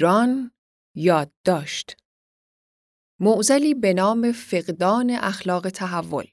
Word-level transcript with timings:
ایران 0.00 0.50
یادداشت. 0.94 1.96
معزلی 3.20 3.74
به 3.74 3.94
نام 3.94 4.32
فقدان 4.32 5.10
اخلاق 5.10 5.68
تحول. 5.68 6.24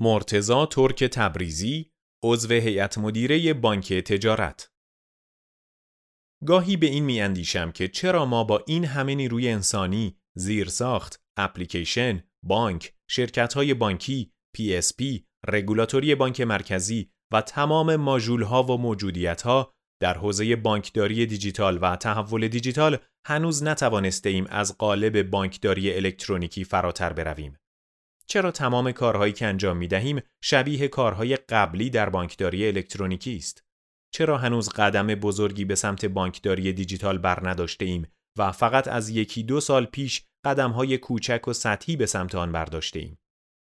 مرتزا 0.00 0.66
ترک 0.66 1.04
تبریزی 1.04 1.90
عضو 2.22 2.54
هیئت 2.54 2.98
مدیره 2.98 3.54
بانک 3.54 3.92
تجارت. 3.92 4.75
گاهی 6.46 6.76
به 6.76 6.86
این 6.86 7.04
میاندیشم 7.04 7.72
که 7.72 7.88
چرا 7.88 8.24
ما 8.24 8.44
با 8.44 8.64
این 8.66 8.84
همه 8.84 9.14
نیروی 9.14 9.48
انسانی، 9.48 10.16
زیرساخت، 10.36 11.20
اپلیکیشن، 11.36 12.22
بانک، 12.42 12.94
شرکت‌های 13.10 13.74
بانکی، 13.74 14.32
PSP، 14.58 15.20
رگولاتوری 15.48 16.14
بانک 16.14 16.40
مرکزی 16.40 17.10
و 17.32 17.40
تمام 17.40 17.96
ماژول‌ها 17.96 18.62
و 18.62 18.78
موجودیت‌ها 18.78 19.72
در 20.00 20.18
حوزه 20.18 20.56
بانکداری 20.56 21.26
دیجیتال 21.26 21.78
و 21.82 21.96
تحول 21.96 22.48
دیجیتال 22.48 22.98
هنوز 23.26 23.62
نتوانسته 23.62 24.28
ایم 24.28 24.46
از 24.48 24.78
قالب 24.78 25.22
بانکداری 25.22 25.94
الکترونیکی 25.94 26.64
فراتر 26.64 27.12
برویم. 27.12 27.56
چرا 28.26 28.50
تمام 28.50 28.92
کارهایی 28.92 29.32
که 29.32 29.46
انجام 29.46 29.76
می 29.76 29.88
دهیم 29.88 30.20
شبیه 30.42 30.88
کارهای 30.88 31.36
قبلی 31.36 31.90
در 31.90 32.08
بانکداری 32.08 32.66
الکترونیکی 32.66 33.36
است؟ 33.36 33.65
چرا 34.16 34.38
هنوز 34.38 34.68
قدم 34.68 35.06
بزرگی 35.06 35.64
به 35.64 35.74
سمت 35.74 36.04
بانکداری 36.04 36.72
دیجیتال 36.72 37.18
بر 37.18 37.48
نداشته 37.48 37.84
ایم 37.84 38.06
و 38.38 38.52
فقط 38.52 38.88
از 38.88 39.08
یکی 39.08 39.42
دو 39.42 39.60
سال 39.60 39.86
پیش 39.86 40.24
قدمهای 40.44 40.98
کوچک 40.98 41.48
و 41.48 41.52
سطحی 41.52 41.96
به 41.96 42.06
سمت 42.06 42.34
آن 42.34 42.52
برداشته 42.52 42.98
ایم؟ 42.98 43.18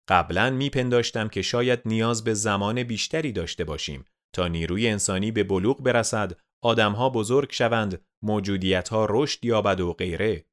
قبلا 0.09 0.51
میپنداشتم 0.51 1.29
که 1.29 1.43
شاید 1.43 1.81
نیاز 1.85 2.25
به 2.25 2.35
زمان 2.35 2.83
بیشتری 2.83 3.33
داشته 3.33 3.65
باشیم 3.65 4.05
تا 4.35 4.49
نیروی 4.49 4.89
انسانی 4.89 5.31
به 5.31 5.45
بلوغ 5.45 5.83
برسد، 5.83 6.39
آدمها 6.65 7.11
بزرگ 7.11 7.53
شوند، 7.53 8.05
موجودیتها 8.25 9.07
رشد 9.11 9.45
یابد 9.45 9.81
و 9.81 9.93
غیره. 9.93 10.47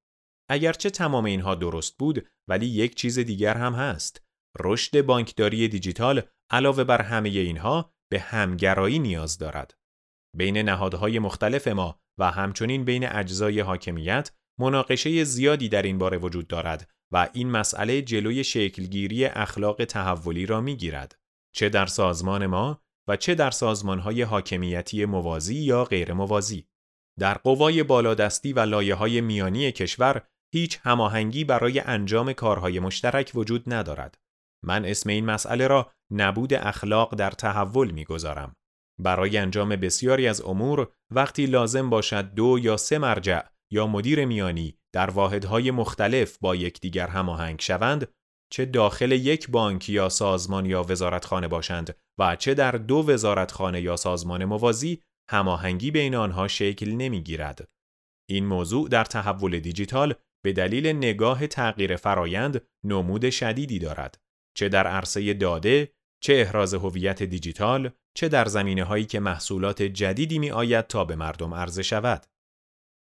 اگرچه 0.49 0.89
تمام 0.89 1.25
اینها 1.25 1.55
درست 1.55 1.97
بود 1.97 2.27
ولی 2.49 2.65
یک 2.65 2.95
چیز 2.95 3.19
دیگر 3.19 3.57
هم 3.57 3.73
هست. 3.73 4.21
رشد 4.59 5.01
بانکداری 5.01 5.67
دیجیتال 5.67 6.21
علاوه 6.51 6.83
بر 6.83 7.01
همه 7.01 7.29
اینها 7.29 7.93
به 8.11 8.19
همگرایی 8.19 8.99
نیاز 8.99 9.37
دارد. 9.37 9.77
بین 10.37 10.57
نهادهای 10.57 11.19
مختلف 11.19 11.67
ما 11.67 11.99
و 12.19 12.31
همچنین 12.31 12.85
بین 12.85 13.07
اجزای 13.07 13.59
حاکمیت 13.59 14.31
مناقشه 14.59 15.23
زیادی 15.23 15.69
در 15.69 15.81
این 15.81 15.97
باره 15.97 16.17
وجود 16.17 16.47
دارد 16.47 16.89
و 17.13 17.29
این 17.33 17.51
مسئله 17.51 18.01
جلوی 18.01 18.43
شکلگیری 18.43 19.25
اخلاق 19.25 19.85
تحولی 19.85 20.45
را 20.45 20.61
می‌گیرد. 20.61 21.19
چه 21.55 21.69
در 21.69 21.85
سازمان 21.85 22.45
ما 22.45 22.81
و 23.07 23.15
چه 23.15 23.35
در 23.35 23.51
سازمانهای 23.51 24.21
حاکمیتی 24.21 25.05
موازی 25.05 25.55
یا 25.55 25.83
غیر 25.83 26.13
موازی. 26.13 26.67
در 27.19 27.33
قوای 27.33 27.83
بالادستی 27.83 28.53
و 28.53 28.59
لایه 28.59 28.95
های 28.95 29.21
میانی 29.21 29.71
کشور 29.71 30.21
هیچ 30.53 30.79
هماهنگی 30.83 31.43
برای 31.43 31.79
انجام 31.79 32.33
کارهای 32.33 32.79
مشترک 32.79 33.31
وجود 33.35 33.73
ندارد. 33.73 34.17
من 34.63 34.85
اسم 34.85 35.09
این 35.09 35.25
مسئله 35.25 35.67
را 35.67 35.91
نبود 36.11 36.53
اخلاق 36.53 37.15
در 37.15 37.31
تحول 37.31 37.91
می‌گذارم. 37.91 38.55
برای 38.99 39.37
انجام 39.37 39.69
بسیاری 39.69 40.27
از 40.27 40.41
امور 40.41 40.91
وقتی 41.11 41.45
لازم 41.45 41.89
باشد 41.89 42.33
دو 42.33 42.59
یا 42.61 42.77
سه 42.77 42.97
مرجع 42.97 43.41
یا 43.71 43.87
مدیر 43.87 44.25
میانی 44.25 44.77
در 44.93 45.09
واحدهای 45.09 45.71
مختلف 45.71 46.37
با 46.41 46.55
یکدیگر 46.55 47.07
هماهنگ 47.07 47.61
شوند 47.61 48.07
چه 48.51 48.65
داخل 48.65 49.11
یک 49.11 49.49
بانک 49.49 49.89
یا 49.89 50.09
سازمان 50.09 50.65
یا 50.65 50.83
وزارتخانه 50.89 51.47
باشند 51.47 51.95
و 52.19 52.35
چه 52.35 52.53
در 52.53 52.71
دو 52.71 53.05
وزارتخانه 53.07 53.81
یا 53.81 53.95
سازمان 53.95 54.45
موازی 54.45 55.01
هماهنگی 55.29 55.91
بین 55.91 56.15
آنها 56.15 56.47
شکل 56.47 56.91
نمی‌گیرد. 56.91 57.67
این 58.29 58.45
موضوع 58.45 58.89
در 58.89 59.03
تحول 59.03 59.59
دیجیتال 59.59 60.13
به 60.43 60.53
دلیل 60.53 60.87
نگاه 60.87 61.47
تغییر 61.47 61.95
فرایند 61.95 62.61
نمود 62.85 63.29
شدیدی 63.29 63.79
دارد 63.79 64.21
چه 64.57 64.69
در 64.69 64.87
عرصه 64.87 65.33
داده 65.33 65.93
چه 66.23 66.33
احراز 66.33 66.73
هویت 66.73 67.23
دیجیتال 67.23 67.91
چه 68.13 68.29
در 68.29 68.45
زمینه 68.45 68.83
هایی 68.83 69.05
که 69.05 69.19
محصولات 69.19 69.81
جدیدی 69.81 70.39
می 70.39 70.51
آید 70.51 70.87
تا 70.87 71.05
به 71.05 71.15
مردم 71.15 71.53
عرضه 71.53 71.83
شود 71.83 72.25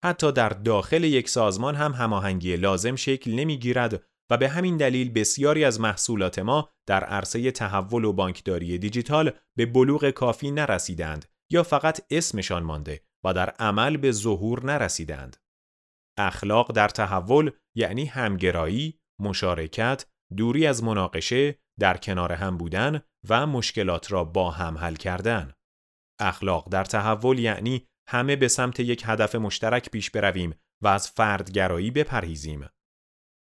حتی 0.04 0.32
در 0.32 0.50
داخل 0.50 1.04
یک 1.04 1.30
سازمان 1.30 1.76
هم 1.76 1.92
هماهنگی 1.92 2.56
لازم 2.56 2.96
شکل 2.96 3.32
نمی 3.32 3.58
گیرد 3.58 4.04
و 4.32 4.38
به 4.38 4.50
همین 4.50 4.78
دلیل 4.78 5.12
بسیاری 5.12 5.66
از 5.66 5.80
محصولات 5.80 6.40
ما 6.40 6.70
در 6.88 7.04
عرصه 7.04 7.52
تحول 7.52 8.06
و 8.06 8.14
بانکداری 8.14 8.78
دیجیتال 8.78 9.32
به 9.58 9.66
بلوغ 9.66 10.10
کافی 10.10 10.52
نرسیدند 10.52 11.26
یا 11.52 11.64
فقط 11.64 12.02
اسمشان 12.12 12.64
مانده 12.64 13.02
و 13.26 13.34
در 13.34 13.50
عمل 13.50 13.98
به 13.98 14.12
ظهور 14.12 14.66
نرسیدند. 14.66 15.38
اخلاق 16.18 16.72
در 16.72 16.90
تحول 16.90 17.52
یعنی 17.76 18.06
همگرایی، 18.06 19.00
مشارکت، 19.20 20.06
دوری 20.38 20.68
از 20.68 20.84
مناقشه، 20.84 21.60
در 21.80 21.98
کنار 21.98 22.34
هم 22.34 22.58
بودن 22.58 23.02
و 23.30 23.48
مشکلات 23.48 24.12
را 24.12 24.24
با 24.24 24.52
هم 24.52 24.78
حل 24.78 24.96
کردن. 24.96 25.54
اخلاق 26.20 26.70
در 26.70 26.84
تحول 26.84 27.40
یعنی 27.40 27.88
همه 28.08 28.36
به 28.36 28.48
سمت 28.48 28.80
یک 28.80 29.04
هدف 29.06 29.36
مشترک 29.36 29.90
پیش 29.90 30.12
برویم 30.12 30.56
و 30.84 30.88
از 30.88 31.10
فردگرایی 31.10 31.92
بپرهیزیم. 31.92 32.70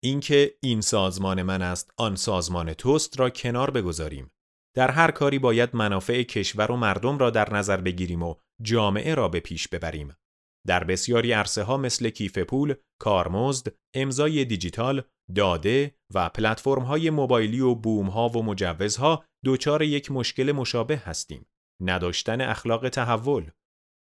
اینکه 0.02 0.54
این 0.62 0.80
سازمان 0.80 1.42
من 1.42 1.62
است 1.62 1.90
آن 1.96 2.16
سازمان 2.16 2.74
توست 2.74 3.20
را 3.20 3.30
کنار 3.30 3.70
بگذاریم. 3.70 4.30
در 4.76 4.90
هر 4.90 5.10
کاری 5.10 5.38
باید 5.38 5.76
منافع 5.76 6.22
کشور 6.22 6.72
و 6.72 6.76
مردم 6.76 7.18
را 7.18 7.30
در 7.30 7.54
نظر 7.54 7.76
بگیریم 7.76 8.22
و 8.22 8.34
جامعه 8.62 9.14
را 9.14 9.28
به 9.28 9.40
پیش 9.40 9.68
ببریم. 9.68 10.16
در 10.66 10.84
بسیاری 10.84 11.32
عرصه 11.32 11.62
ها 11.62 11.76
مثل 11.76 12.10
کیف 12.10 12.38
پول، 12.38 12.74
کارمزد، 13.00 13.74
امضای 13.94 14.44
دیجیتال، 14.44 15.02
داده 15.34 15.94
و 16.14 16.28
پلتفرم 16.28 16.82
های 16.82 17.10
موبایلی 17.10 17.60
و 17.60 17.74
بوم 17.74 18.06
ها 18.06 18.28
و 18.28 18.42
مجوزها 18.42 19.24
دچار 19.44 19.82
یک 19.82 20.12
مشکل 20.12 20.52
مشابه 20.52 20.96
هستیم. 20.96 21.46
نداشتن 21.82 22.40
اخلاق 22.40 22.88
تحول 22.88 23.50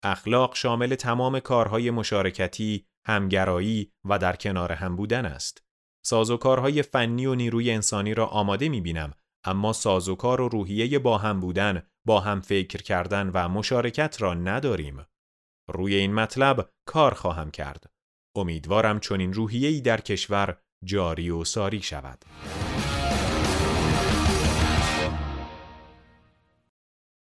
اخلاق 0.03 0.55
شامل 0.55 0.95
تمام 0.95 1.39
کارهای 1.39 1.91
مشارکتی، 1.91 2.85
همگرایی 3.07 3.91
و 4.09 4.19
در 4.19 4.35
کنار 4.35 4.71
هم 4.71 4.95
بودن 4.95 5.25
است. 5.25 5.63
سازوکارهای 6.05 6.81
فنی 6.81 7.25
و 7.25 7.35
نیروی 7.35 7.71
انسانی 7.71 8.13
را 8.13 8.25
آماده 8.25 8.69
می 8.69 8.81
بینم 8.81 9.13
اما 9.45 9.73
سازوکار 9.73 10.41
و 10.41 10.49
روحیه 10.49 10.99
با 10.99 11.17
هم 11.17 11.39
بودن، 11.39 11.83
با 12.07 12.19
هم 12.19 12.41
فکر 12.41 12.81
کردن 12.81 13.29
و 13.33 13.49
مشارکت 13.49 14.21
را 14.21 14.33
نداریم. 14.33 15.05
روی 15.67 15.95
این 15.95 16.13
مطلب 16.13 16.69
کار 16.85 17.13
خواهم 17.13 17.51
کرد. 17.51 17.83
امیدوارم 18.35 18.99
چون 18.99 19.19
این 19.19 19.33
روحیه‌ای 19.33 19.81
در 19.81 20.01
کشور 20.01 20.57
جاری 20.83 21.29
و 21.29 21.43
ساری 21.43 21.81
شود. 21.81 22.25